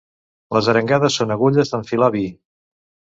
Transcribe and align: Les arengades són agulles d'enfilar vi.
Les 0.55 0.69
arengades 0.71 1.17
són 1.21 1.33
agulles 1.35 1.73
d'enfilar 1.73 2.09
vi. 2.17 2.25